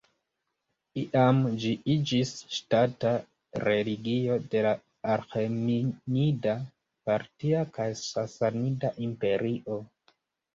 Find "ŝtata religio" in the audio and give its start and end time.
2.55-4.37